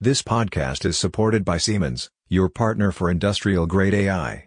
[0.00, 4.44] This podcast is supported by Siemens, your partner for industrial grade AI.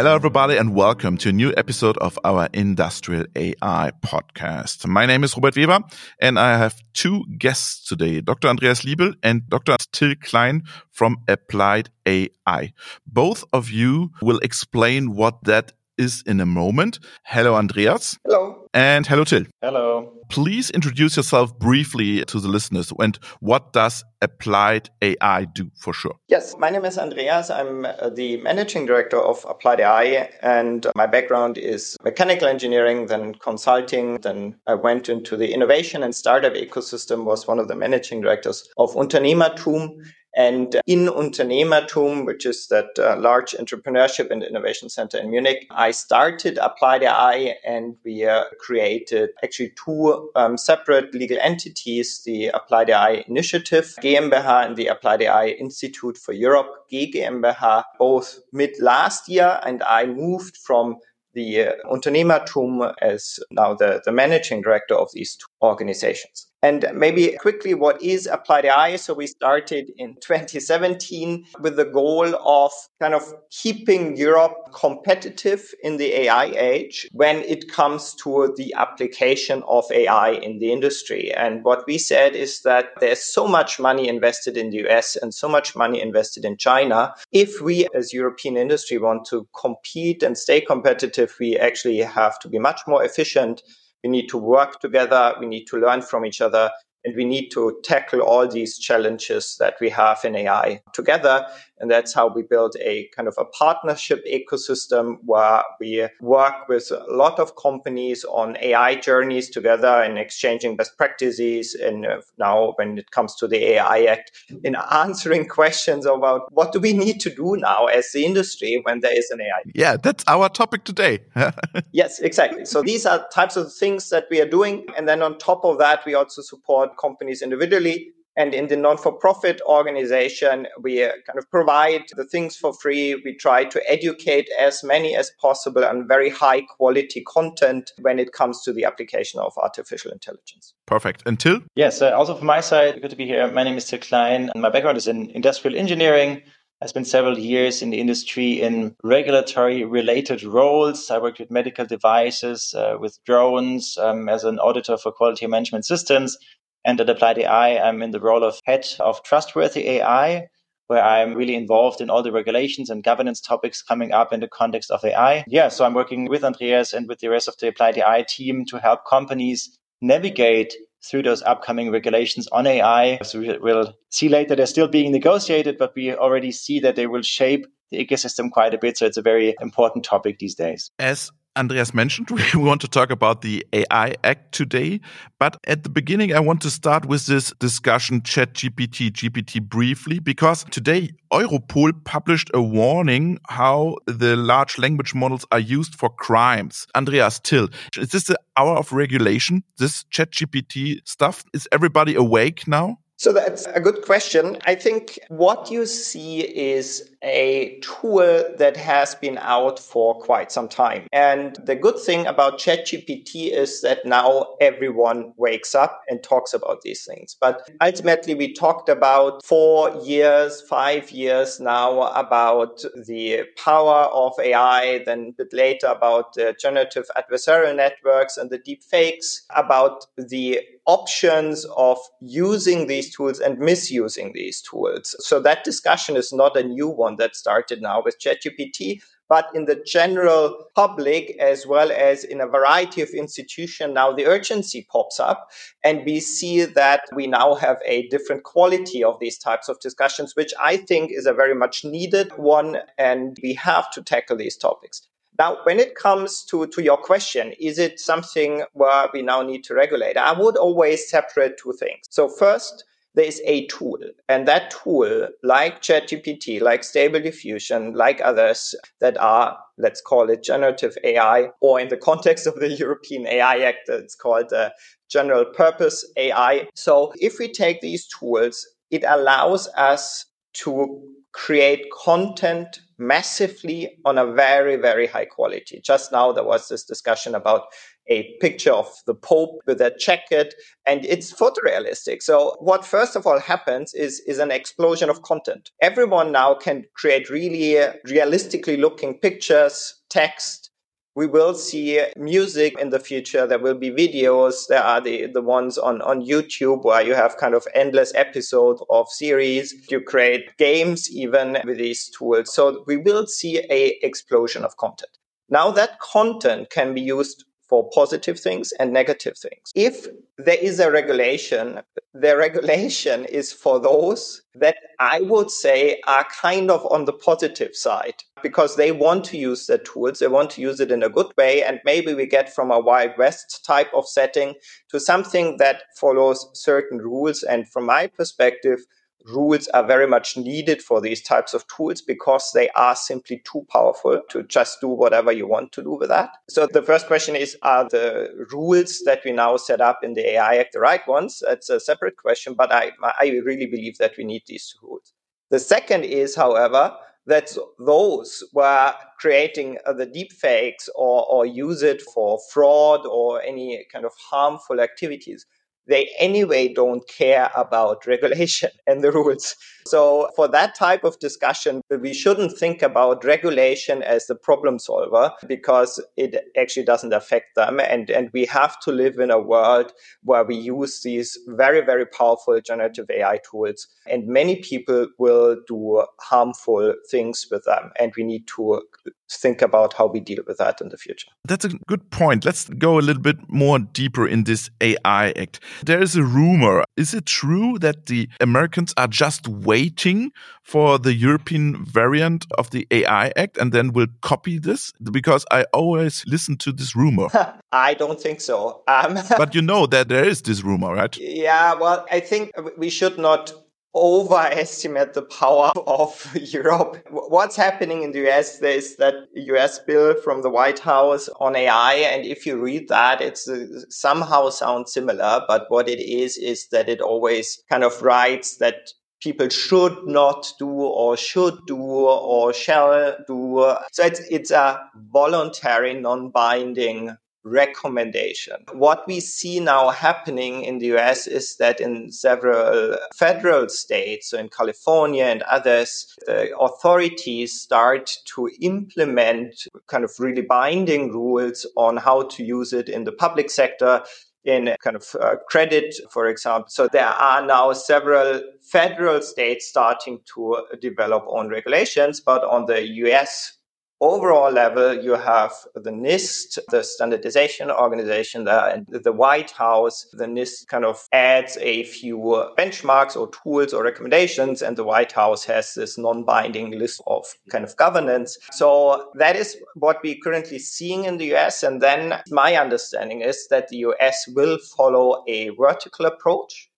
[0.00, 4.86] Hello, everybody, and welcome to a new episode of our Industrial AI podcast.
[4.86, 5.80] My name is Robert Weber,
[6.22, 8.48] and I have two guests today Dr.
[8.48, 9.76] Andreas Liebl and Dr.
[9.92, 12.72] Till Klein from Applied AI.
[13.06, 16.98] Both of you will explain what that is in a moment.
[17.24, 18.18] Hello, Andreas.
[18.24, 18.66] Hello.
[18.72, 19.44] And hello, Till.
[19.60, 20.12] Hello.
[20.30, 26.14] Please introduce yourself briefly to the listeners and what does Applied AI do for sure?
[26.28, 27.48] Yes, my name is Andreas.
[27.48, 33.34] I'm uh, the managing director of Applied AI, and my background is mechanical engineering, then
[33.36, 34.20] consulting.
[34.20, 38.68] Then I went into the innovation and startup ecosystem, was one of the managing directors
[38.76, 39.96] of UnternehmerTUM
[40.34, 45.90] and in UnternehmerTUM, which is that uh, large entrepreneurship and innovation center in Munich, I
[45.90, 52.90] started Applied AI and we uh, created actually two um, separate legal entities, the Applied
[52.90, 59.60] AI Initiative GmbH and the Applied AI Institute for Europe, GmbH, both mid last year.
[59.64, 60.96] And I moved from
[61.34, 66.49] the uh, UnternehmerTUM as now the, the managing director of these two organizations.
[66.62, 68.96] And maybe quickly, what is Applied AI?
[68.96, 75.96] So we started in 2017 with the goal of kind of keeping Europe competitive in
[75.96, 81.32] the AI age when it comes to the application of AI in the industry.
[81.32, 85.32] And what we said is that there's so much money invested in the US and
[85.32, 87.14] so much money invested in China.
[87.32, 92.48] If we as European industry want to compete and stay competitive, we actually have to
[92.48, 93.62] be much more efficient
[94.02, 95.34] we need to work together.
[95.40, 96.70] We need to learn from each other.
[97.04, 101.46] And we need to tackle all these challenges that we have in AI together.
[101.80, 106.90] And that's how we build a kind of a partnership ecosystem where we work with
[106.90, 111.74] a lot of companies on AI journeys together and exchanging best practices.
[111.74, 114.30] And uh, now, when it comes to the AI Act,
[114.62, 119.00] in answering questions about what do we need to do now as the industry when
[119.00, 119.62] there is an AI.
[119.74, 121.20] Yeah, that's our topic today.
[121.92, 122.64] yes, exactly.
[122.66, 124.86] So these are types of things that we are doing.
[124.96, 129.60] And then on top of that, we also support companies individually and in the non-for-profit
[129.66, 133.20] organization, we uh, kind of provide the things for free.
[133.24, 138.32] We try to educate as many as possible on very high quality content when it
[138.32, 140.74] comes to the application of artificial intelligence.
[140.86, 141.22] Perfect.
[141.26, 141.60] And Till?
[141.74, 143.50] Yes, uh, also from my side, good to be here.
[143.50, 146.42] My name is Till Klein, and my background is in industrial engineering.
[146.82, 151.10] I spent several years in the industry in regulatory related roles.
[151.10, 155.84] I worked with medical devices, uh, with drones, um, as an auditor for quality management
[155.84, 156.38] systems
[156.84, 160.48] and at Applied AI, I'm in the role of head of trustworthy AI,
[160.86, 164.48] where I'm really involved in all the regulations and governance topics coming up in the
[164.48, 165.44] context of AI.
[165.46, 168.64] Yeah, so I'm working with Andreas and with the rest of the Applied AI team
[168.66, 173.18] to help companies navigate through those upcoming regulations on AI.
[173.22, 177.22] So we'll see later they're still being negotiated, but we already see that they will
[177.22, 178.98] shape the ecosystem quite a bit.
[178.98, 180.90] So it's a very important topic these days.
[180.98, 185.00] As Andreas mentioned, we want to talk about the AI Act today.
[185.38, 190.64] But at the beginning, I want to start with this discussion ChatGPT, GPT briefly, because
[190.70, 196.86] today Europol published a warning how the large language models are used for crimes.
[196.94, 199.64] Andreas Till, is this the hour of regulation?
[199.78, 201.44] This ChatGPT stuff?
[201.52, 202.98] Is everybody awake now?
[203.20, 204.56] So that's a good question.
[204.64, 210.70] I think what you see is a tool that has been out for quite some
[210.70, 211.06] time.
[211.12, 216.80] And the good thing about ChatGPT is that now everyone wakes up and talks about
[216.80, 217.36] these things.
[217.38, 225.02] But ultimately, we talked about four years, five years now about the power of AI,
[225.04, 230.60] then a bit later about the generative adversarial networks and the deep fakes, about the
[230.86, 235.14] options of using these tools and misusing these tools.
[235.20, 239.64] So that discussion is not a new one that started now with ChatGPT, but in
[239.64, 245.18] the general public as well as in a variety of institutions now the urgency pops
[245.18, 245.48] up
[245.84, 250.34] and we see that we now have a different quality of these types of discussions
[250.36, 254.56] which i think is a very much needed one and we have to tackle these
[254.56, 255.06] topics
[255.40, 259.64] now, when it comes to, to your question, is it something where we now need
[259.64, 260.18] to regulate?
[260.18, 262.00] I would always separate two things.
[262.10, 262.84] So first,
[263.14, 263.96] there is a tool
[264.28, 270.42] and that tool like ChatGPT, like Stable Diffusion, like others that are, let's call it
[270.44, 274.68] generative AI, or in the context of the European AI Act, it's called uh,
[275.08, 276.68] general purpose AI.
[276.74, 280.26] So if we take these tools, it allows us
[280.64, 281.00] to
[281.32, 285.80] create content massively on a very, very high quality.
[285.82, 287.64] Just now there was this discussion about
[288.08, 290.54] a picture of the Pope with a jacket,
[290.86, 292.22] and it's photorealistic.
[292.22, 295.70] So what first of all happens is, is an explosion of content.
[295.80, 300.69] Everyone now can create really realistically looking pictures, text,
[301.16, 303.46] we will see music in the future.
[303.46, 304.68] There will be videos.
[304.68, 308.82] There are the, the ones on, on YouTube where you have kind of endless episodes
[308.90, 309.74] of series.
[309.90, 312.54] You create games even with these tools.
[312.54, 315.10] So we will see a explosion of content.
[315.48, 319.72] Now that content can be used for positive things and negative things.
[319.76, 321.80] If there is a regulation,
[322.12, 327.76] the regulation is for those that I would say are kind of on the positive
[327.76, 331.08] side because they want to use the tools, they want to use it in a
[331.08, 334.54] good way, and maybe we get from a Wild West type of setting
[334.88, 337.44] to something that follows certain rules.
[337.44, 338.80] And from my perspective,
[339.26, 343.66] rules are very much needed for these types of tools because they are simply too
[343.70, 346.30] powerful to just do whatever you want to do with that.
[346.48, 350.34] So the first question is, are the rules that we now set up in the
[350.34, 351.42] AI Act the right ones?
[351.46, 355.12] That's a separate question, but I, I really believe that we need these rules.
[355.50, 356.96] The second is, however,
[357.26, 363.42] that those who are creating the deep fakes or, or use it for fraud or
[363.42, 365.46] any kind of harmful activities
[365.90, 369.56] they anyway don't care about regulation and the rules.
[369.86, 375.32] So, for that type of discussion, we shouldn't think about regulation as the problem solver
[375.46, 377.80] because it actually doesn't affect them.
[377.80, 379.92] And, and we have to live in a world
[380.22, 383.86] where we use these very, very powerful generative AI tools.
[384.06, 387.90] And many people will do harmful things with them.
[387.98, 388.82] And we need to
[389.30, 391.28] think about how we deal with that in the future.
[391.44, 392.44] That's a good point.
[392.44, 395.60] Let's go a little bit more deeper in this AI Act.
[395.84, 396.84] There is a rumor.
[396.96, 400.32] Is it true that the Americans are just waiting
[400.62, 404.92] for the European variant of the AI Act and then will copy this?
[405.10, 407.28] Because I always listen to this rumor.
[407.72, 408.82] I don't think so.
[408.88, 411.16] Um, but you know that there is this rumor, right?
[411.16, 413.52] Yeah, well, I think we should not
[413.94, 417.04] overestimate the power of Europe.
[417.10, 421.56] What's happening in the US there is that US bill from the White House on
[421.56, 421.94] AI.
[421.94, 425.44] And if you read that, it's uh, somehow sounds similar.
[425.48, 428.90] But what it is, is that it always kind of writes that
[429.20, 433.76] people should not do or should do or shall do.
[433.92, 438.56] So it's, it's a voluntary, non-binding recommendation.
[438.72, 444.38] What we see now happening in the US is that in several federal states, so
[444.38, 451.96] in California and others, the authorities start to implement kind of really binding rules on
[451.96, 454.02] how to use it in the public sector.
[454.42, 456.70] In kind of uh, credit, for example.
[456.70, 462.88] So there are now several federal states starting to develop own regulations, but on the
[463.04, 463.58] US
[464.00, 470.06] overall level, you have the NIST, the standardization organization there, and the White House.
[470.12, 472.18] The NIST kind of adds a few
[472.58, 477.64] benchmarks or tools or recommendations, and the White House has this non-binding list of kind
[477.64, 478.38] of governance.
[478.52, 481.62] So that is what we're currently seeing in the US.
[481.62, 486.69] And then my understanding is that the US will follow a vertical approach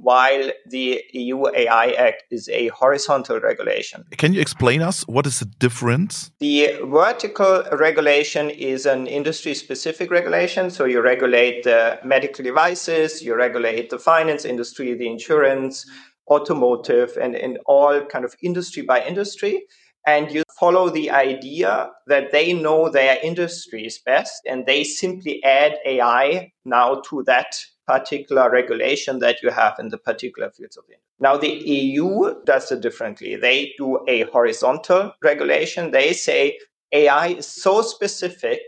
[0.00, 4.04] while the EU AI Act is a horizontal regulation.
[4.16, 6.30] Can you explain us what is the difference?
[6.40, 10.70] The vertical regulation is an industry specific regulation.
[10.70, 15.86] So you regulate the medical devices, you regulate the finance industry, the insurance,
[16.28, 19.64] automotive, and in all kind of industry by industry
[20.06, 25.76] and you follow the idea that they know their industries best and they simply add
[25.84, 27.54] AI now to that
[27.90, 31.06] particular regulation that you have in the particular fields of industry.
[31.18, 33.36] Now, the EU does it differently.
[33.36, 35.90] They do a horizontal regulation.
[35.90, 36.58] They say
[36.92, 38.60] AI is so specific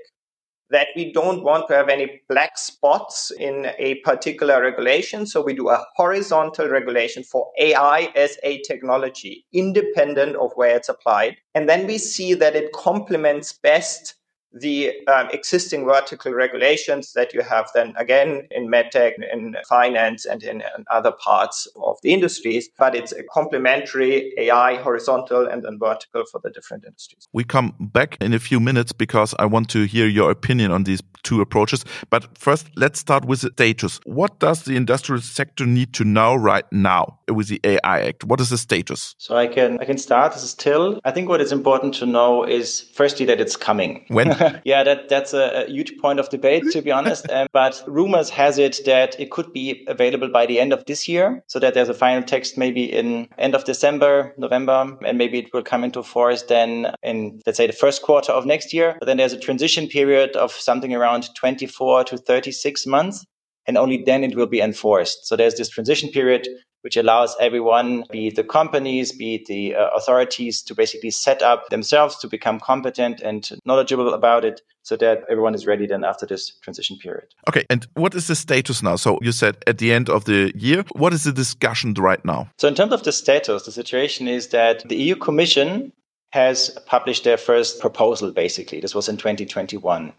[0.71, 5.27] that we don't want to have any black spots in a particular regulation.
[5.27, 10.89] So we do a horizontal regulation for AI as a technology, independent of where it's
[10.89, 11.37] applied.
[11.55, 14.15] And then we see that it complements best
[14.55, 20.43] the um, existing vertical regulations that you have then again in medtech, in finance, and
[20.43, 22.69] in, in, other parts of the industries.
[22.79, 27.29] But it's a complementary AI horizontal and then vertical for the different industries.
[27.33, 30.85] We come back in a few minutes because I want to hear your opinion on
[30.85, 31.85] these two approaches.
[32.11, 34.01] But first, let's start with the status.
[34.05, 38.25] What does the industrial sector need to know right now with the AI Act?
[38.25, 39.15] What is the status?
[39.19, 40.33] So I can I can start.
[40.33, 41.01] This is Till.
[41.05, 44.05] I think what is important to know is firstly that it's coming.
[44.09, 44.37] When?
[44.65, 47.27] yeah, that that's a, a, huge point of debate, to be honest.
[47.33, 51.09] Um, but rumors has it that it could be available by the end of this
[51.09, 55.39] year, so that there's a final text maybe in end of December, November, and maybe
[55.39, 58.97] it will come into force then in let's say the first quarter of next year.
[58.99, 63.25] But then there's a transition period of something around 24 to 36 months
[63.67, 65.27] and only then it will be enforced.
[65.27, 66.49] So there's this transition period
[66.83, 71.43] which allows everyone, be it the companies, be it the uh, authorities, to basically set
[71.43, 76.05] up themselves to become competent and knowledgeable about it so that everyone is ready then
[76.05, 77.27] after this transition period.
[77.49, 78.97] Okay, and what is the status now?
[78.97, 82.51] So you said at the end of the year, what is the discussion right now?
[82.59, 85.93] So, in terms of the status, the situation is that the EU Commission
[86.33, 88.81] has published their first proposal, basically.
[88.81, 90.13] This was in 2021.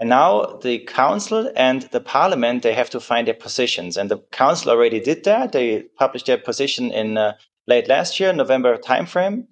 [0.00, 3.96] And now the council and the parliament, they have to find their positions.
[3.96, 5.52] And the council already did that.
[5.52, 7.34] They published their position in uh,
[7.66, 9.46] late last year, November timeframe.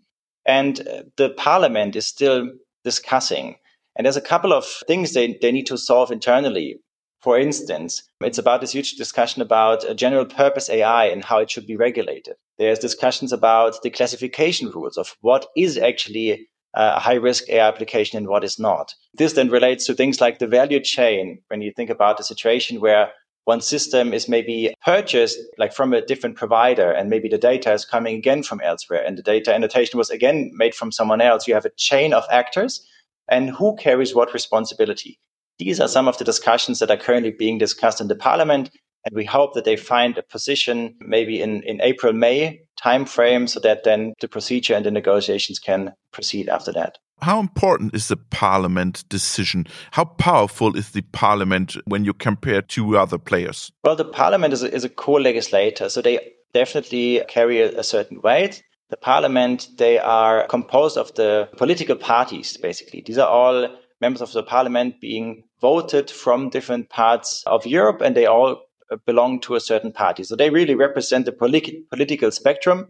[0.46, 2.50] And uh, the parliament is still
[2.84, 3.56] discussing.
[3.96, 6.80] And there's a couple of things they, they need to solve internally.
[7.20, 11.66] For instance, it's about this huge discussion about general purpose AI and how it should
[11.66, 12.34] be regulated.
[12.58, 18.16] There's discussions about the classification rules of what is actually a high risk AI application
[18.16, 18.94] and what is not.
[19.14, 21.40] This then relates to things like the value chain.
[21.48, 23.10] When you think about a situation where
[23.44, 27.84] one system is maybe purchased like from a different provider and maybe the data is
[27.84, 31.48] coming again from elsewhere and the data annotation was again made from someone else.
[31.48, 32.86] You have a chain of actors
[33.28, 35.18] and who carries what responsibility.
[35.58, 38.70] These are some of the discussions that are currently being discussed in the parliament
[39.04, 43.60] and we hope that they find a position maybe in, in April, May timeframe so
[43.60, 46.98] that then the procedure and the negotiations can proceed after that.
[47.22, 49.66] How important is the parliament decision?
[49.90, 53.70] How powerful is the parliament when you compare to other players?
[53.84, 58.22] Well, the parliament is a, is a co-legislator, so they definitely carry a, a certain
[58.22, 58.62] weight.
[58.88, 63.02] The parliament, they are composed of the political parties, basically.
[63.02, 63.68] These are all
[64.00, 68.62] members of the parliament being voted from different parts of Europe, and they all
[69.06, 70.22] belong to a certain party.
[70.24, 72.86] So they really represent the politi- political spectrum.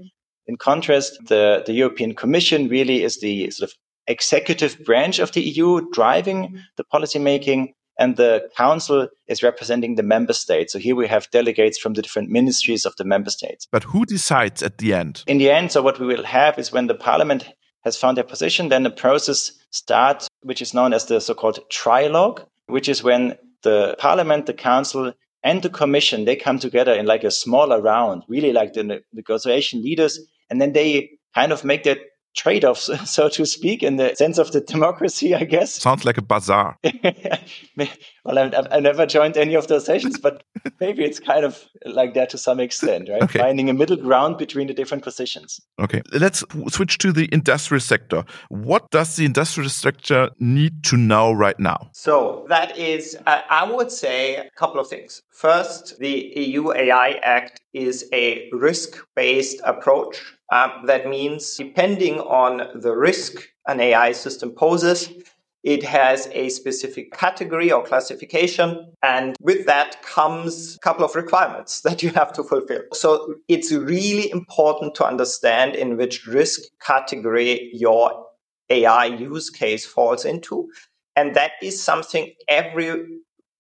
[0.47, 3.77] In contrast, the, the European Commission really is the sort of
[4.07, 10.03] executive branch of the EU driving the policy making, and the Council is representing the
[10.03, 10.73] member states.
[10.73, 13.69] So here we have delegates from the different ministries of the member states.
[13.71, 15.23] But who decides at the end?
[15.27, 17.47] In the end, so what we will have is when the Parliament
[17.85, 21.61] has found their position, then the process starts, which is known as the so called
[21.71, 27.07] trilogue, which is when the Parliament, the Council, and the commission they come together in
[27.07, 30.19] like a smaller round really like the negotiation leaders
[30.51, 31.99] and then they kind of make that
[32.37, 35.75] trade-offs, so to speak, in the sense of the democracy, I guess.
[35.75, 36.79] Sounds like a bazaar.
[38.25, 40.43] well, I've, I've, never joined any of those sessions, but
[40.81, 43.23] maybe it's kind of like that to some extent, right?
[43.23, 43.39] Okay.
[43.39, 45.61] Finding a middle ground between the different positions.
[45.79, 48.25] Okay, let's switch to the industrial sector.
[48.49, 51.91] What does the industrial sector need to know right now?
[51.93, 55.23] So that is, I would say a couple of things.
[55.31, 62.95] First, the EU AI Act is a risk-based approach um, that means depending on the
[62.95, 65.09] risk an AI system poses,
[65.63, 68.93] it has a specific category or classification.
[69.03, 72.83] And with that comes a couple of requirements that you have to fulfill.
[72.93, 78.27] So it's really important to understand in which risk category your
[78.71, 80.69] AI use case falls into.
[81.17, 83.05] And that is something every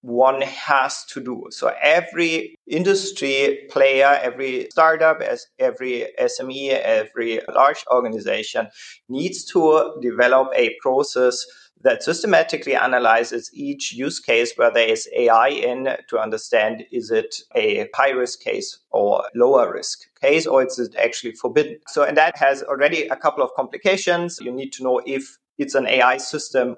[0.03, 1.45] one has to do.
[1.51, 8.69] So every industry player, every startup, as every SME, every large organization
[9.09, 11.45] needs to develop a process
[11.83, 17.35] that systematically analyzes each use case where there is AI in to understand is it
[17.57, 21.79] a high risk case or lower risk case or is it actually forbidden.
[21.89, 24.39] So and that has already a couple of complications.
[24.41, 26.77] You need to know if it's an AI system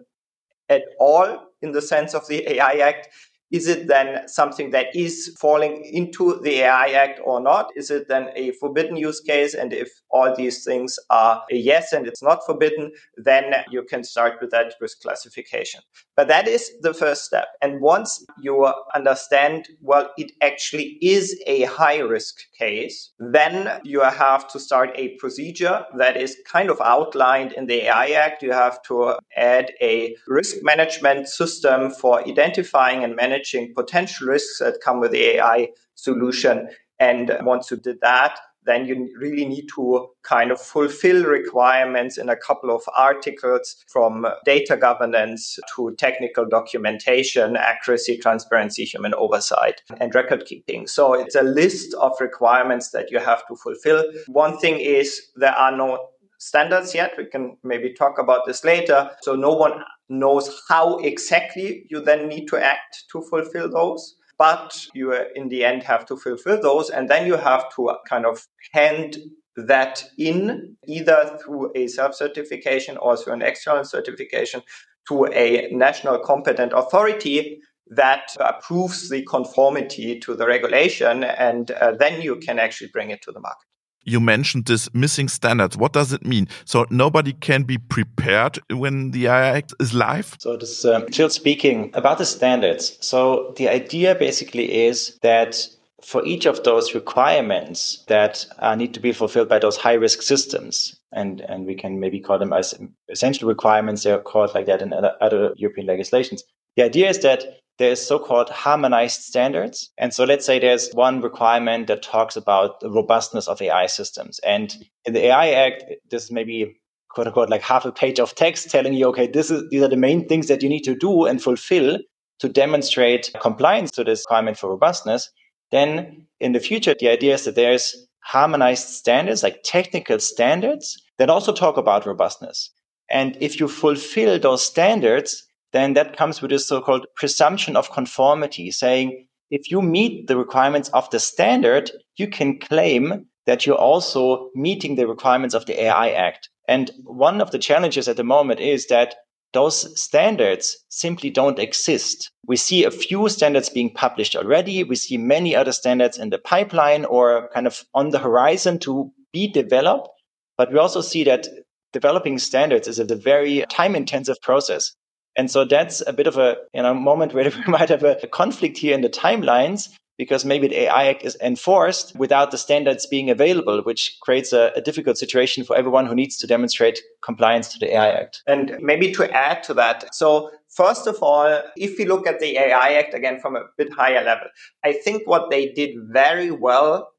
[0.68, 3.08] at all in the sense of the AI Act
[3.52, 7.70] is it then something that is falling into the AI Act or not?
[7.76, 9.52] Is it then a forbidden use case?
[9.52, 14.04] And if all these things are a yes and it's not forbidden, then you can
[14.04, 15.82] start with that risk classification.
[16.16, 17.48] But that is the first step.
[17.60, 24.48] And once you understand, well, it actually is a high risk case, then you have
[24.48, 28.42] to start a procedure that is kind of outlined in the AI Act.
[28.42, 34.58] You have to add a risk management system for identifying and managing managing potential risks
[34.58, 36.68] that come with the AI solution.
[36.98, 42.28] And once you did that, then you really need to kind of fulfill requirements in
[42.28, 50.14] a couple of articles from data governance to technical documentation, accuracy, transparency, human oversight, and
[50.14, 50.86] record keeping.
[50.86, 54.04] So it's a list of requirements that you have to fulfill.
[54.28, 57.14] One thing is there are no standards yet.
[57.18, 59.10] We can maybe talk about this later.
[59.22, 59.82] So no one
[60.12, 64.16] knows how exactly you then need to act to fulfill those.
[64.38, 66.90] But you, uh, in the end, have to fulfill those.
[66.90, 69.18] And then you have to kind of hand
[69.56, 74.62] that in either through a self certification or through an external certification
[75.08, 81.24] to a national competent authority that approves the conformity to the regulation.
[81.24, 83.71] And uh, then you can actually bring it to the market
[84.04, 85.76] you mentioned this missing standards.
[85.76, 86.48] What does it mean?
[86.64, 90.36] So nobody can be prepared when the AI Act is live?
[90.38, 92.96] So this is um, speaking about the standards.
[93.00, 95.66] So the idea basically is that
[96.02, 100.22] for each of those requirements that uh, need to be fulfilled by those high risk
[100.22, 102.74] systems, and, and we can maybe call them as
[103.08, 106.42] essential requirements, they're called like that in other European legislations.
[106.76, 109.90] The idea is that there's so-called harmonized standards.
[109.98, 114.38] And so let's say there's one requirement that talks about the robustness of AI systems.
[114.40, 114.74] And
[115.04, 116.76] in the AI Act, this may be
[117.10, 119.88] quote unquote like half a page of text telling you, okay, this is these are
[119.88, 121.98] the main things that you need to do and fulfill
[122.38, 125.30] to demonstrate compliance to this requirement for robustness.
[125.70, 131.30] Then in the future, the idea is that there's harmonized standards, like technical standards that
[131.30, 132.70] also talk about robustness.
[133.10, 138.70] And if you fulfill those standards, then that comes with a so-called presumption of conformity,
[138.70, 144.50] saying if you meet the requirements of the standard, you can claim that you're also
[144.54, 146.48] meeting the requirements of the AI Act.
[146.68, 149.16] And one of the challenges at the moment is that
[149.52, 152.30] those standards simply don't exist.
[152.46, 154.82] We see a few standards being published already.
[154.84, 159.12] We see many other standards in the pipeline or kind of on the horizon to
[159.32, 160.08] be developed.
[160.56, 161.48] But we also see that
[161.92, 164.94] developing standards is a very time intensive process.
[165.36, 168.18] And so that's a bit of a you know moment where we might have a,
[168.22, 172.58] a conflict here in the timelines because maybe the AI Act is enforced without the
[172.58, 177.00] standards being available, which creates a, a, difficult situation for everyone who needs to demonstrate
[177.24, 178.42] compliance to the AI Act.
[178.46, 182.58] And maybe to add to that, so first of all, if we look at the
[182.58, 184.48] AI Act again from a bit higher level,
[184.84, 187.11] I think what they did very well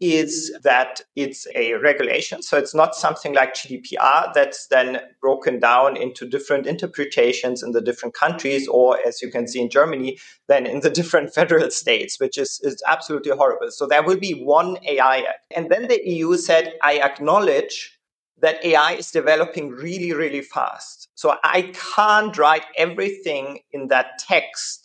[0.00, 2.42] is that it's a regulation.
[2.42, 7.80] So it's not something like GDPR that's then broken down into different interpretations in the
[7.80, 10.18] different countries, or as you can see in Germany,
[10.48, 13.70] then in the different federal states, which is, is absolutely horrible.
[13.70, 15.46] So there will be one AI Act.
[15.54, 17.96] And then the EU said, I acknowledge
[18.40, 21.08] that AI is developing really, really fast.
[21.14, 24.81] So I can't write everything in that text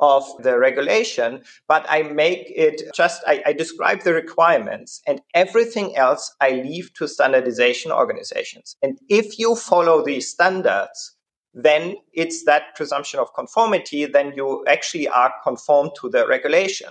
[0.00, 5.96] of the regulation, but I make it just, I, I, describe the requirements and everything
[5.96, 8.76] else I leave to standardization organizations.
[8.82, 11.16] And if you follow these standards,
[11.54, 16.90] then it's that presumption of conformity, then you actually are conformed to the regulation.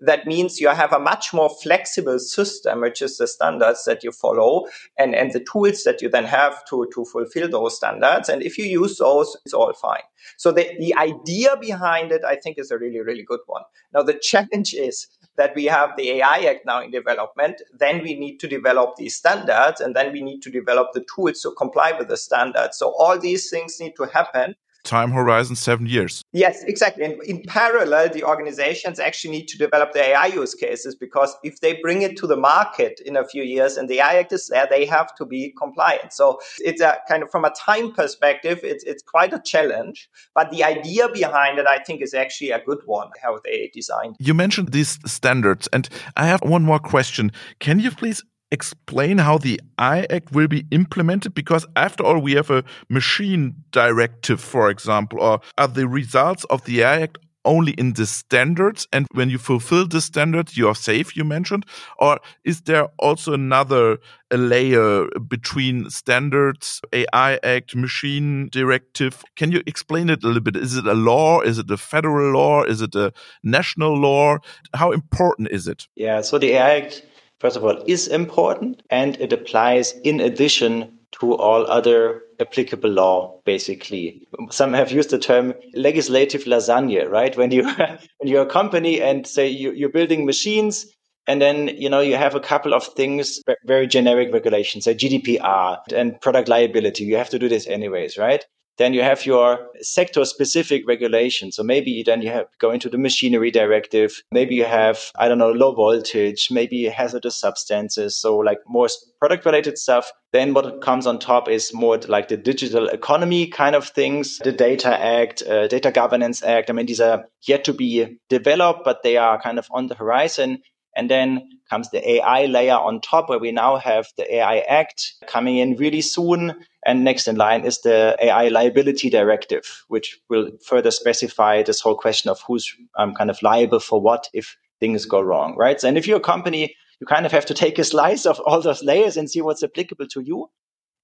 [0.00, 4.12] That means you have a much more flexible system, which is the standards that you
[4.12, 4.66] follow
[4.98, 8.28] and, and the tools that you then have to, to fulfill those standards.
[8.28, 10.02] And if you use those, it's all fine.
[10.36, 13.62] So the, the idea behind it, I think, is a really, really good one.
[13.92, 15.06] Now, the challenge is
[15.38, 19.14] that we have the AI Act now in development, then we need to develop these
[19.14, 22.76] standards and then we need to develop the tools to comply with the standards.
[22.76, 24.54] So all these things need to happen
[24.88, 26.22] time horizon seven years.
[26.32, 27.04] Yes, exactly.
[27.04, 31.60] And in parallel, the organizations actually need to develop the AI use cases because if
[31.60, 34.48] they bring it to the market in a few years and the AI Act is
[34.48, 36.12] there, they have to be compliant.
[36.12, 40.08] So it's a kind of from a time perspective, it's, it's quite a challenge.
[40.34, 44.16] But the idea behind it, I think, is actually a good one, how they designed.
[44.18, 47.30] You mentioned these standards, and I have one more question.
[47.60, 51.34] Can you please explain how the AI Act will be implemented?
[51.34, 56.64] Because after all, we have a machine directive, for example, or are the results of
[56.64, 58.86] the AI Act only in the standards?
[58.92, 61.64] And when you fulfill the standards you are safe you mentioned?
[61.98, 63.98] Or is there also another
[64.30, 69.24] layer between standards ai act machine directive?
[69.36, 70.56] Can you explain it a little bit?
[70.56, 71.40] Is it a law?
[71.40, 72.64] Is it a federal law?
[72.64, 74.38] Is it a national law?
[74.74, 75.88] How important is it?
[75.96, 77.02] Yeah so the ai act
[77.40, 83.40] first of all, is important and it applies in addition to all other applicable law,
[83.44, 84.26] basically.
[84.50, 87.36] Some have used the term legislative lasagna, right?
[87.36, 87.98] When you, when
[88.28, 90.86] you're a company and say you, you're building machines
[91.26, 95.78] and then, you know, you have a couple of things, very generic regulations, say GDPR
[95.92, 97.04] and product liability.
[97.04, 98.44] You have to do this anyways, right?
[98.78, 101.50] Then you have your sector specific regulation.
[101.52, 104.22] So maybe then you have go into the machinery directive.
[104.30, 108.16] Maybe you have, I don't know, low voltage, maybe hazardous substances.
[108.16, 108.88] So like more
[109.18, 110.12] product related stuff.
[110.32, 114.52] Then what comes on top is more like the digital economy kind of things, the
[114.52, 116.70] Data Act, uh, Data Governance Act.
[116.70, 119.94] I mean, these are yet to be developed, but they are kind of on the
[119.94, 120.62] horizon.
[120.96, 125.14] And then comes the AI layer on top, where we now have the AI Act
[125.26, 126.54] coming in really soon
[126.86, 131.96] And next in line is the AI liability directive, which will further specify this whole
[131.96, 135.80] question of who's um, kind of liable for what if things go wrong, right?
[135.80, 138.40] So and if you're a company, you kind of have to take a slice of
[138.40, 140.50] all those layers and see what's applicable to you.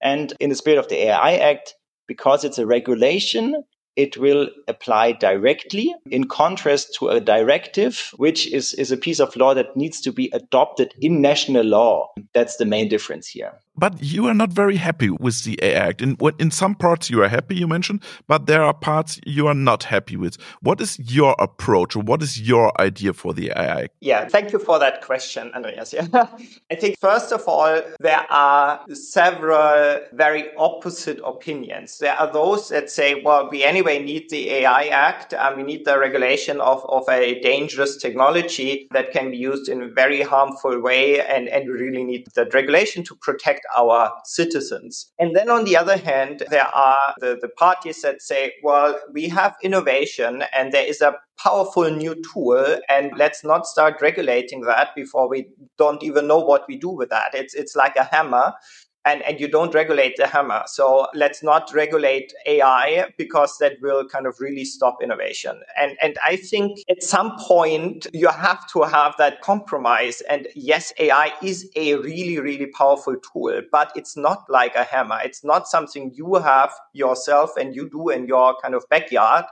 [0.00, 1.74] And in the spirit of the AI Act,
[2.06, 3.64] because it's a regulation,
[3.96, 9.36] it will apply directly in contrast to a directive, which is, is a piece of
[9.36, 12.12] law that needs to be adopted in national law.
[12.32, 13.52] That's the main difference here.
[13.76, 16.00] But you are not very happy with the AI Act.
[16.00, 19.54] In, in some parts you are happy, you mentioned, but there are parts you are
[19.54, 20.36] not happy with.
[20.60, 23.94] What is your approach or what is your idea for the AI Act?
[24.00, 25.92] Yeah, thank you for that question, Andreas.
[25.92, 26.06] Yeah.
[26.70, 31.98] I think, first of all, there are several very opposite opinions.
[31.98, 35.84] There are those that say, well, we anyway need the AI Act and we need
[35.84, 40.80] the regulation of, of a dangerous technology that can be used in a very harmful
[40.80, 45.12] way and, and we really need that regulation to protect our citizens.
[45.18, 49.28] And then on the other hand, there are the, the parties that say, well, we
[49.28, 54.94] have innovation and there is a powerful new tool and let's not start regulating that
[54.94, 55.48] before we
[55.78, 57.34] don't even know what we do with that.
[57.34, 58.52] It's, it's like a hammer
[59.04, 60.62] and, and you don't regulate the hammer.
[60.66, 65.60] So let's not regulate AI because that will kind of really stop innovation.
[65.78, 70.22] And, and I think at some point you have to have that compromise.
[70.22, 75.18] And yes, AI is a really, really powerful tool, but it's not like a hammer.
[75.22, 79.44] It's not something you have yourself and you do in your kind of backyard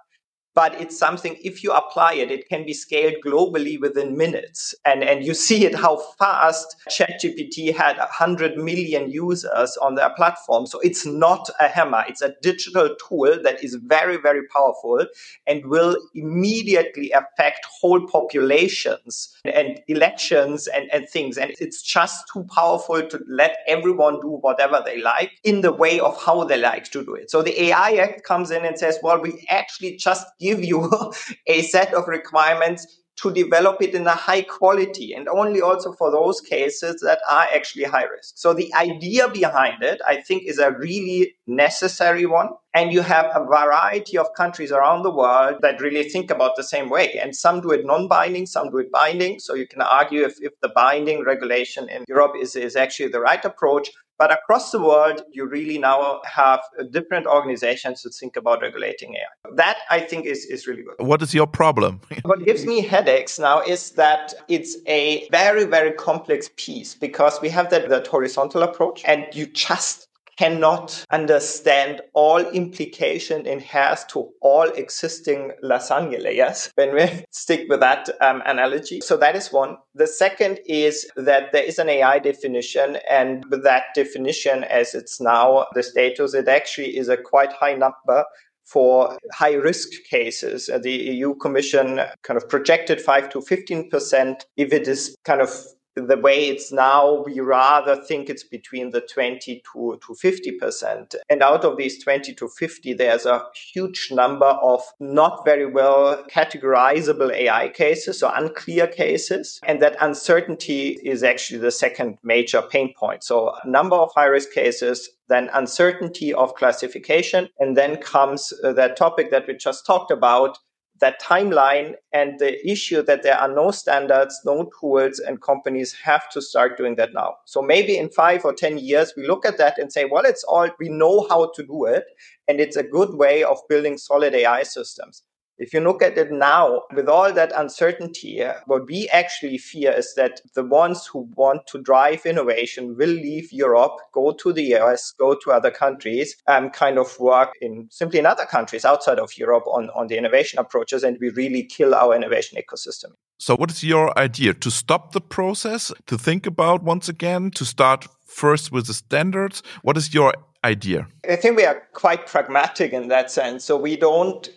[0.55, 4.75] but it's something if you apply it it can be scaled globally within minutes.
[4.85, 10.67] And and you see it how fast chatgpt had 100 million users on their platform.
[10.67, 12.05] So it's not a hammer.
[12.09, 15.07] It's a digital tool that is very very powerful
[15.47, 21.39] and will immediately affect whole populations and elections and, and things.
[21.39, 26.01] And it's just too powerful to let everyone do whatever they like in the way
[26.01, 27.31] of how they like to do it.
[27.31, 30.91] So the ai act comes in and says well we actually just give you
[31.47, 36.11] a set of requirements to develop it in a high quality and only also for
[36.11, 38.35] those cases that are actually high risk.
[38.37, 42.49] So the idea behind it, I think, is a really necessary one.
[42.75, 46.65] And you have a variety of countries around the world that really think about the
[46.65, 47.19] same way.
[47.23, 49.39] And some do it non-binding, some do it binding.
[49.41, 53.21] So you can argue if, if the binding regulation in Europe is, is actually the
[53.21, 53.91] right approach.
[54.23, 56.61] But across the world, you really now have
[56.93, 59.51] different organizations to think about regulating AI.
[59.57, 61.05] That I think is, is really good.
[61.05, 62.01] What is your problem?
[62.23, 67.49] what gives me headaches now is that it's a very, very complex piece because we
[67.49, 70.07] have that, that horizontal approach and you just
[70.39, 77.81] cannot understand all implication it has to all existing lasagna layers when we stick with
[77.81, 79.01] that um, analogy.
[79.01, 79.77] So that is one.
[79.95, 85.21] The second is that there is an AI definition and with that definition as it's
[85.21, 88.25] now the status, it actually is a quite high number
[88.65, 90.71] for high risk cases.
[90.83, 95.51] The EU Commission kind of projected 5 to 15% if it is kind of
[95.95, 101.15] the way it's now, we rather think it's between the 20 to, to 50%.
[101.29, 106.25] And out of these 20 to 50, there's a huge number of not very well
[106.31, 109.61] categorizable AI cases, or unclear cases.
[109.67, 113.25] And that uncertainty is actually the second major pain point.
[113.25, 117.49] So a number of high risk cases, then uncertainty of classification.
[117.59, 120.59] And then comes uh, that topic that we just talked about,
[121.03, 126.31] that timeline and the issue that there are no standards, no tools, and companies have
[126.31, 127.35] to start doing that now.
[127.45, 130.45] So maybe in five or 10 years, we look at that and say, well, it's
[130.45, 132.05] all, we know how to do it.
[132.49, 135.25] And it's a good way of building solid AI systems.
[135.63, 139.93] If you look at it now, with all that uncertainty, uh, what we actually fear
[139.93, 144.75] is that the ones who want to drive innovation will leave Europe, go to the
[144.75, 149.21] US, go to other countries, and kind of work in simply in other countries outside
[149.21, 153.13] of Europe on, on the innovation approaches, and we really kill our innovation ecosystem.
[153.39, 154.55] So, what is your idea?
[154.55, 159.63] To stop the process, to think about once again, to start first with the standards?
[159.83, 161.07] What is your idea?
[161.31, 163.65] I think we are quite pragmatic in that sense.
[163.65, 164.49] So, we don't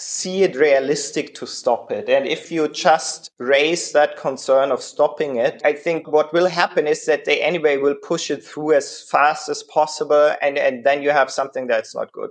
[0.00, 2.08] see it realistic to stop it.
[2.08, 6.86] And if you just raise that concern of stopping it, I think what will happen
[6.86, 10.34] is that they anyway will push it through as fast as possible.
[10.42, 12.30] And, and then you have something that's not good.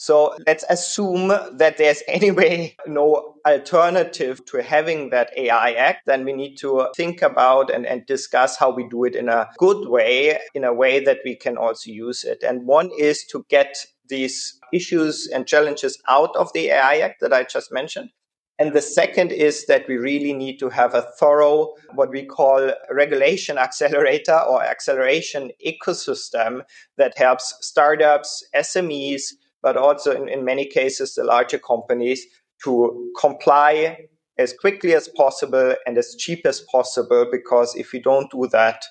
[0.00, 6.06] So let's assume that there's anyway no alternative to having that AI Act.
[6.06, 9.48] Then we need to think about and, and discuss how we do it in a
[9.58, 12.44] good way, in a way that we can also use it.
[12.44, 17.32] And one is to get these issues and challenges out of the AI Act that
[17.32, 18.10] I just mentioned.
[18.60, 22.72] And the second is that we really need to have a thorough, what we call
[22.90, 26.62] regulation accelerator or acceleration ecosystem
[26.96, 32.26] that helps startups, SMEs, but also in, in many cases, the larger companies
[32.64, 33.96] to comply
[34.38, 37.26] as quickly as possible and as cheap as possible.
[37.30, 38.84] Because if we don't do that,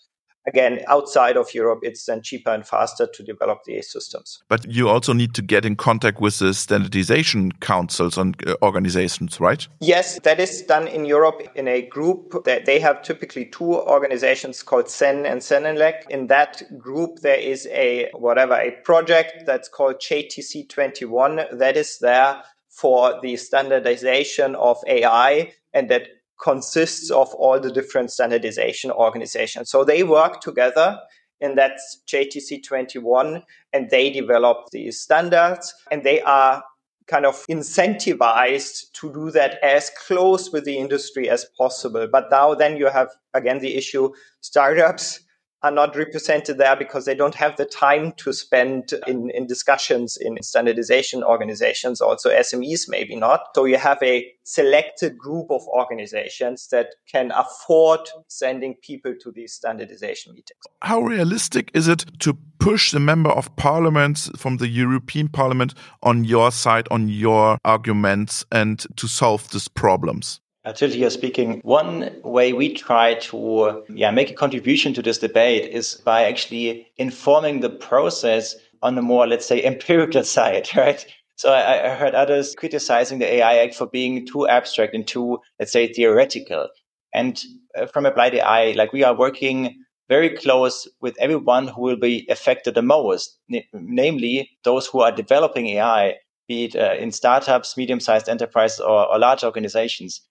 [0.47, 4.41] again, outside of Europe, it's then cheaper and faster to develop the systems.
[4.47, 9.39] But you also need to get in contact with the standardization councils and uh, organizations,
[9.39, 9.67] right?
[9.81, 14.63] Yes, that is done in Europe in a group that they have typically two organizations
[14.63, 16.09] called CEN and CENELEC.
[16.09, 21.99] In that group, there is a whatever, a project that's called JTC 21 that is
[21.99, 26.07] there for the standardization of AI and that
[26.41, 29.69] consists of all the different standardization organizations.
[29.69, 30.99] So they work together
[31.41, 36.63] and that's JTC 21 and they develop these standards and they are
[37.07, 42.07] kind of incentivized to do that as close with the industry as possible.
[42.11, 45.21] But now then you have again the issue startups
[45.63, 50.17] are not represented there because they don't have the time to spend in, in discussions
[50.17, 51.99] in standardization organizations.
[51.99, 53.41] Also, SMEs maybe not.
[53.55, 59.53] So you have a selected group of organizations that can afford sending people to these
[59.53, 60.59] standardization meetings.
[60.83, 66.23] How realistic is it to push the member of parliament from the European Parliament on
[66.23, 70.39] your side, on your arguments, and to solve these problems?
[70.73, 71.61] Tilly here speaking.
[71.63, 76.87] One way we try to yeah, make a contribution to this debate is by actually
[76.97, 81.05] informing the process on a more, let's say, empirical side, right?
[81.35, 85.39] So I, I heard others criticizing the AI Act for being too abstract and too,
[85.59, 86.69] let's say, theoretical.
[87.13, 87.41] And
[87.77, 92.25] uh, from Applied AI, like we are working very close with everyone who will be
[92.29, 93.37] affected the most,
[93.73, 96.15] namely those who are developing AI,
[96.47, 100.21] be it uh, in startups, medium-sized enterprises, or, or large organizations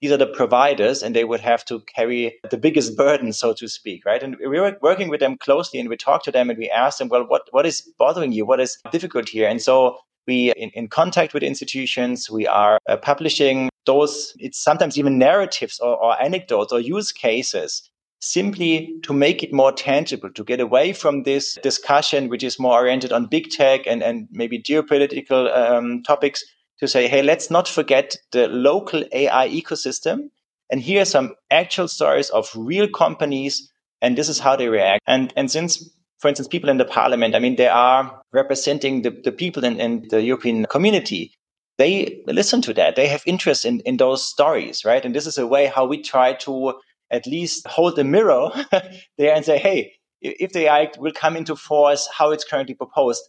[0.00, 3.68] these are the providers and they would have to carry the biggest burden, so to
[3.68, 4.22] speak, right?
[4.22, 6.98] And we were working with them closely and we talked to them and we asked
[6.98, 8.44] them, well, what, what is bothering you?
[8.44, 9.48] What is difficult here?
[9.48, 14.98] And so we in, in contact with institutions, we are uh, publishing those, it's sometimes
[14.98, 17.88] even narratives or, or anecdotes or use cases
[18.20, 22.80] simply to make it more tangible, to get away from this discussion, which is more
[22.80, 26.44] oriented on big tech and, and maybe geopolitical um, topics,
[26.80, 30.30] to say, hey, let's not forget the local AI ecosystem.
[30.70, 33.70] And here are some actual stories of real companies,
[34.02, 35.02] and this is how they react.
[35.06, 39.10] And and since, for instance, people in the parliament, I mean, they are representing the,
[39.10, 41.32] the people in, in the European community.
[41.78, 42.96] They listen to that.
[42.96, 45.04] They have interest in, in those stories, right?
[45.04, 46.74] And this is a way how we try to
[47.10, 48.50] at least hold a mirror
[49.18, 53.22] there and say, hey, if the AI will come into force, how it's currently proposed,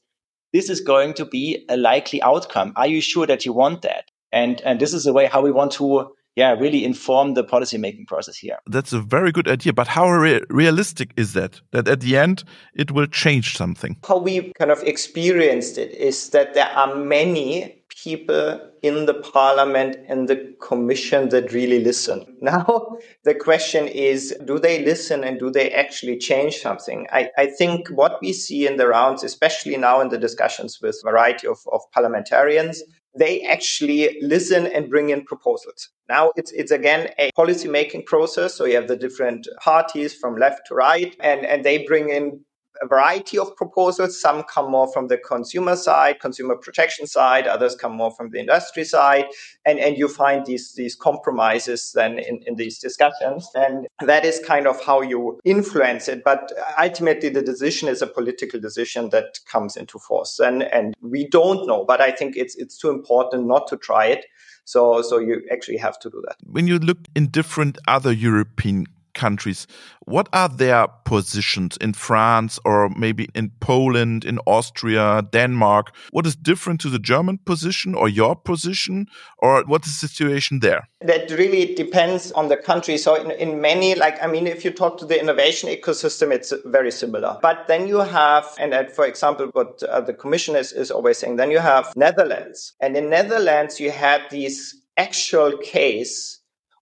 [0.53, 2.73] this is going to be a likely outcome.
[2.75, 4.05] Are you sure that you want that?
[4.31, 7.77] And and this is the way how we want to yeah really inform the policy
[7.77, 8.57] making process here.
[8.67, 11.61] That's a very good idea, but how re realistic is that?
[11.71, 13.97] That at the end it will change something.
[14.07, 19.97] How we kind of experienced it is that there are many people in the parliament
[20.07, 22.25] and the commission that really listen.
[22.41, 27.07] Now, the question is, do they listen and do they actually change something?
[27.11, 30.95] I, I think what we see in the rounds, especially now in the discussions with
[31.03, 32.83] a variety of, of parliamentarians,
[33.17, 35.89] they actually listen and bring in proposals.
[36.07, 38.53] Now it's it's again a policy making process.
[38.53, 42.45] So you have the different parties from left to right, and, and they bring in
[42.81, 44.19] a variety of proposals.
[44.19, 47.47] Some come more from the consumer side, consumer protection side.
[47.47, 49.25] Others come more from the industry side.
[49.65, 53.49] And, and you find these, these compromises then in, in these discussions.
[53.55, 56.23] And that is kind of how you influence it.
[56.23, 60.39] But ultimately, the decision is a political decision that comes into force.
[60.39, 64.07] And, and we don't know, but I think it's, it's too important not to try
[64.07, 64.25] it.
[64.65, 66.35] So, so you actually have to do that.
[66.43, 68.85] When you look in different other European
[69.17, 69.67] countries.
[70.05, 75.93] What are their positions in France or maybe in Poland, in Austria, Denmark?
[76.11, 79.07] What is different to the German position or your position?
[79.39, 80.87] Or what is the situation there?
[81.01, 82.97] That really depends on the country.
[82.97, 86.53] So, in, in many, like, I mean, if you talk to the innovation ecosystem, it's
[86.65, 87.37] very similar.
[87.41, 91.17] But then you have, and that, for example, what uh, the Commission is, is always
[91.17, 92.73] saying, then you have Netherlands.
[92.79, 96.36] And in Netherlands, you had these actual case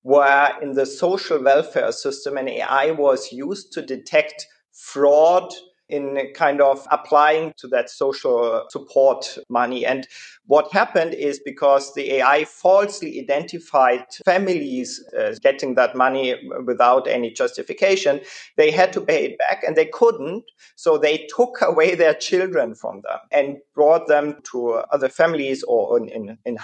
[0.05, 5.51] where in the social welfare system an AI was used to detect fraud
[5.89, 9.85] in kind of applying to that social support money.
[9.85, 10.07] And
[10.47, 15.03] what happened is because the AI falsely identified families
[15.41, 18.21] getting that money without any justification,
[18.57, 20.43] they had to pay it back and they couldn't.
[20.75, 25.97] So they took away their children from them and brought them to other families or
[25.97, 26.57] in, in, in.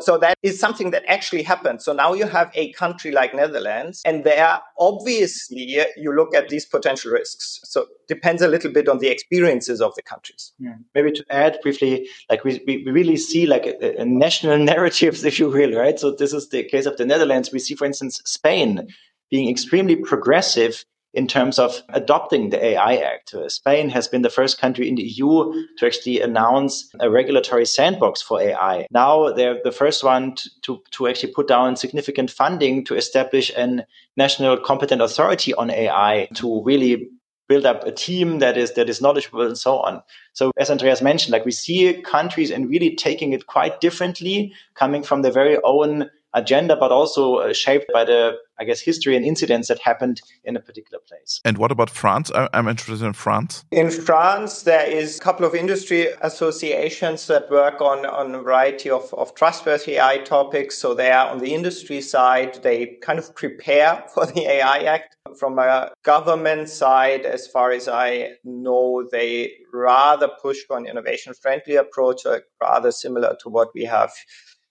[0.00, 1.82] So that is something that actually happened.
[1.82, 6.66] So now you have a country like Netherlands and there obviously you look at these
[6.66, 7.60] potential risks.
[7.64, 10.52] So depends a little bit on the experiences of the countries.
[10.58, 10.74] Yeah.
[10.94, 15.38] Maybe to add briefly, like we, we really see like a, a national narratives, if
[15.38, 15.98] you will, right?
[15.98, 17.52] So this is the case of the Netherlands.
[17.52, 18.88] We see, for instance, Spain
[19.30, 23.34] being extremely progressive in terms of adopting the AI Act.
[23.34, 27.64] Uh, Spain has been the first country in the EU to actually announce a regulatory
[27.64, 28.86] sandbox for AI.
[28.90, 33.86] Now they're the first one to, to actually put down significant funding to establish a
[34.16, 37.08] national competent authority on AI to really
[37.48, 40.02] build up a team that is that is knowledgeable and so on.
[40.32, 45.02] So as Andreas mentioned, like we see countries and really taking it quite differently, coming
[45.02, 49.24] from their very own agenda, but also uh, shaped by the, I guess, history and
[49.24, 51.40] incidents that happened in a particular place.
[51.44, 52.30] And what about France?
[52.52, 53.64] I'm interested in France.
[53.70, 58.90] In France, there is a couple of industry associations that work on, on a variety
[58.90, 60.76] of, of trustworthy AI topics.
[60.76, 65.16] So they are on the industry side, they kind of prepare for the AI Act.
[65.38, 71.34] From a government side, as far as I know, they rather push for an innovation
[71.34, 72.22] friendly approach,
[72.62, 74.10] rather similar to what we have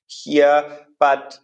[0.08, 0.80] here.
[1.00, 1.38] But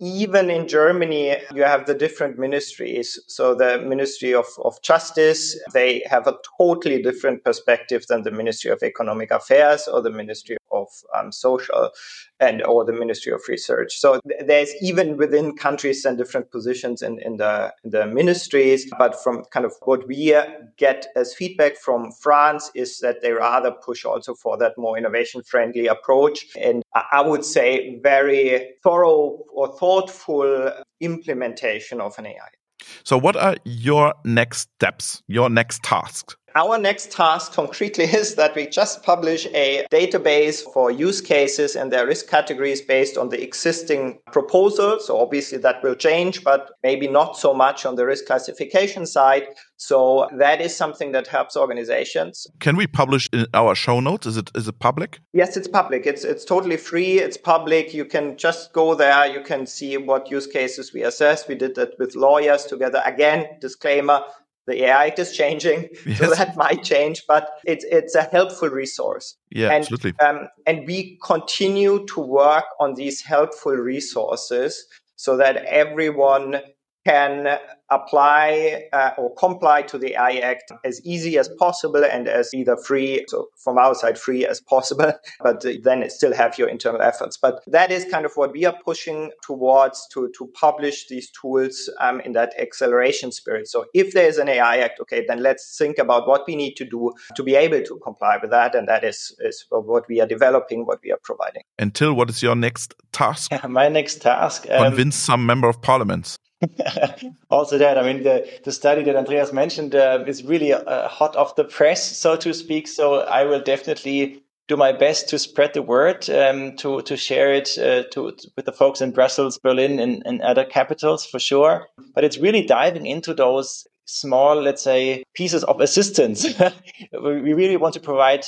[0.00, 3.18] even in Germany, you have the different ministries.
[3.26, 8.70] So the Ministry of, of Justice, they have a totally different perspective than the Ministry
[8.70, 11.90] of Economic Affairs or the Ministry of um, Social
[12.38, 13.98] and or the Ministry of Research.
[13.98, 18.90] So th- there's even within countries and different positions in, in the in the ministries.
[18.98, 20.34] But from kind of what we
[20.76, 25.42] get as feedback from France is that they rather push also for that more innovation
[25.42, 26.46] friendly approach.
[26.60, 32.59] And I would say very thorough or thoughtful implementation of an AI.
[33.04, 36.36] So, what are your next steps, your next tasks?
[36.56, 41.92] Our next task concretely is that we just publish a database for use cases and
[41.92, 45.06] their risk categories based on the existing proposals.
[45.06, 49.44] So obviously that will change, but maybe not so much on the risk classification side.
[49.80, 52.46] So that is something that helps organizations.
[52.58, 54.26] Can we publish in our show notes?
[54.26, 55.20] Is it is it public?
[55.32, 56.06] Yes, it's public.
[56.06, 57.18] It's it's totally free.
[57.18, 57.94] It's public.
[57.94, 59.26] You can just go there.
[59.26, 61.48] You can see what use cases we assess.
[61.48, 63.00] We did that with lawyers together.
[63.06, 64.20] Again, disclaimer,
[64.66, 66.18] the AI is changing, yes.
[66.18, 69.38] so that might change, but it's it's a helpful resource.
[69.50, 70.12] Yeah, and, absolutely.
[70.20, 74.84] Um, and we continue to work on these helpful resources
[75.16, 76.60] so that everyone
[77.06, 77.58] can
[77.90, 82.76] apply uh, or comply to the AI Act as easy as possible and as either
[82.76, 87.36] free, so from our side, free as possible, but then still have your internal efforts.
[87.36, 91.90] But that is kind of what we are pushing towards to, to publish these tools
[91.98, 93.66] um, in that acceleration spirit.
[93.66, 96.74] So if there is an AI Act, okay, then let's think about what we need
[96.74, 98.74] to do to be able to comply with that.
[98.74, 101.62] And that is, is what we are developing, what we are providing.
[101.92, 103.50] Till, what is your next task?
[103.68, 104.66] My next task.
[104.70, 106.36] Um, Convince some member of parliament.
[107.50, 111.34] also that i mean the, the study that andreas mentioned uh, is really uh, hot
[111.36, 112.86] off the press so to speak.
[112.86, 117.52] So i will definitely do my best to spread the word um, to to share
[117.52, 121.86] it uh, to, with the folks in brussels berlin and, and other capitals for sure.
[122.14, 126.46] But it's really diving into those small let's say pieces of assistance.
[127.12, 128.44] We really want to provide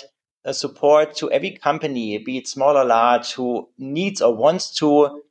[0.50, 5.22] support to every company be it small or large who needs or wants to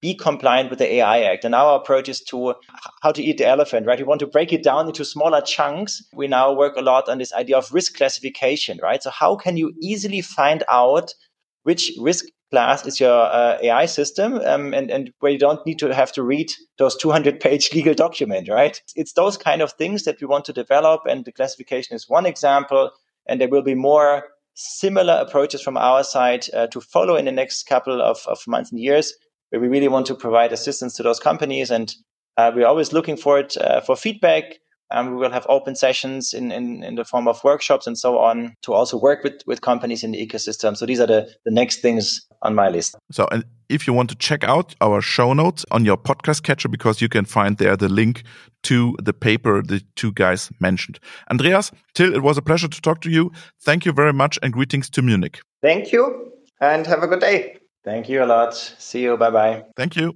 [0.00, 1.44] be compliant with the AI Act.
[1.44, 2.54] And our approach is to
[3.02, 3.98] how to eat the elephant, right?
[3.98, 6.02] We want to break it down into smaller chunks.
[6.12, 9.02] We now work a lot on this idea of risk classification, right?
[9.02, 11.14] So how can you easily find out
[11.62, 15.80] which risk class is your uh, AI system, um, and, and where you don't need
[15.80, 18.80] to have to read those 200 page legal document, right?
[18.94, 22.26] It's those kind of things that we want to develop, and the classification is one
[22.26, 22.90] example,
[23.26, 27.32] and there will be more similar approaches from our side uh, to follow in the
[27.32, 29.12] next couple of, of months and years
[29.50, 31.70] where we really want to provide assistance to those companies.
[31.70, 31.94] And
[32.36, 34.58] uh, we're always looking for it uh, for feedback.
[34.92, 38.18] Um, we will have open sessions in, in, in the form of workshops and so
[38.18, 40.76] on to also work with, with companies in the ecosystem.
[40.76, 42.94] So these are the, the next things on my list.
[43.10, 46.68] So, and if you want to check out our show notes on your podcast catcher,
[46.68, 48.22] because you can find there the link
[48.62, 51.00] to the paper the two guys mentioned.
[51.32, 53.32] Andreas, Till, it was a pleasure to talk to you.
[53.62, 55.40] Thank you very much and greetings to Munich.
[55.62, 57.56] Thank you and have a good day.
[57.86, 58.54] Thank you a lot.
[58.54, 59.16] See you.
[59.16, 59.64] Bye bye.
[59.76, 60.12] Thank you.